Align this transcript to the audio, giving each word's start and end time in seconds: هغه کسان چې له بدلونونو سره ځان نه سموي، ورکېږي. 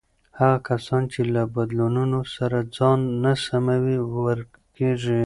هغه 0.39 0.57
کسان 0.69 1.03
چې 1.11 1.21
له 1.33 1.43
بدلونونو 1.55 2.19
سره 2.35 2.57
ځان 2.77 2.99
نه 3.23 3.33
سموي، 3.45 3.97
ورکېږي. 4.25 5.19